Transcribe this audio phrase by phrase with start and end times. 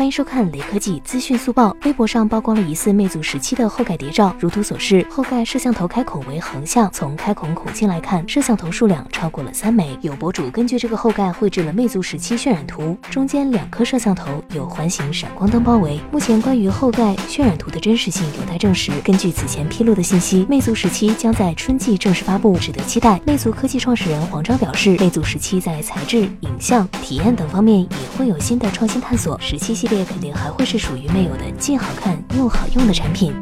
[0.00, 1.76] 欢迎收看雷科技资讯速报。
[1.84, 9.94] 微博上曝光了疑似魅族十七的后盖谍照，如图所示，后盖摄像头开孔为横向，从开孔孔径来看，摄像头数量超过了三枚。
[10.00, 16.00] 有博主根据这个后盖绘制了魅族十七渲染图，中间两颗摄像头有环形闪光灯包围。
[16.10, 18.90] 目前关于后盖渲染图的真实性有待证实。
[19.04, 23.20] 根据此前披露的信息，魅族十七将在春季正式发布，值得期待。
[23.26, 29.38] 魅族科技创始人黄章表示，魅族十七在材质、影像、体验等方面也会有新的创新探索。
[29.42, 33.34] 十七系列肯定还会是属于魅友的既好看又好用的产品。